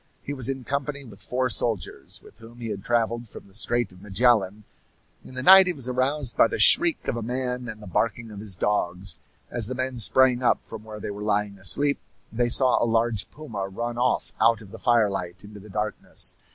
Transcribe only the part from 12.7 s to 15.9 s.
a large puma run off out of the firelight into the